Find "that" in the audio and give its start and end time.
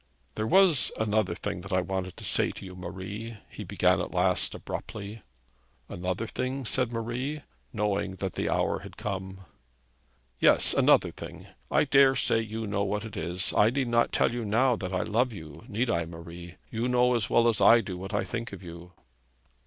1.61-1.71, 8.15-8.33, 14.75-14.91